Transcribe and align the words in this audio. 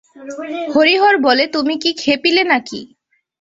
হরিহর 0.73 1.15
বলে, 1.17 1.43
তুমি 1.47 1.75
কি 1.77 1.91
খেপিলে 1.93 2.43
নাকি? 2.43 2.79